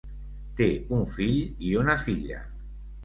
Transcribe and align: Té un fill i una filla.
Té 0.61 0.69
un 1.01 1.05
fill 1.13 1.37
i 1.67 1.71
una 1.83 1.99
filla. 2.09 2.41